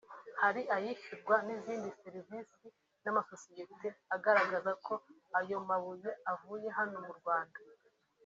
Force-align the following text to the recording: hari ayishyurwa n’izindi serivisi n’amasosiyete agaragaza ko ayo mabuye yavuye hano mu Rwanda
hari 0.41 0.61
ayishyurwa 0.75 1.35
n’izindi 1.45 1.89
serivisi 2.01 2.67
n’amasosiyete 3.03 3.87
agaragaza 4.15 4.71
ko 4.85 4.93
ayo 5.39 5.57
mabuye 5.69 6.11
yavuye 6.25 6.67
hano 6.77 6.97
mu 7.07 7.13
Rwanda 7.19 7.59